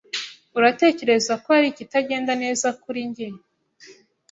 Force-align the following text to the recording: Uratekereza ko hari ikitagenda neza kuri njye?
Uratekereza 0.57 1.33
ko 1.43 1.47
hari 1.55 1.67
ikitagenda 1.69 2.31
neza 2.43 2.67
kuri 2.81 2.99
njye? 3.09 3.27